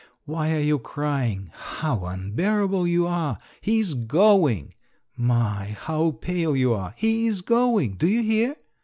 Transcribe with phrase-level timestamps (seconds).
[0.25, 1.51] Why are you crying?
[1.53, 3.37] How unbearable you are!
[3.61, 4.73] He is going!
[5.15, 6.95] My, how pale you are!
[6.97, 7.97] He is going!
[7.97, 8.55] Do you hear?"